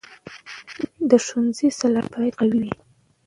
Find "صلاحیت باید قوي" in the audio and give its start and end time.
1.79-2.57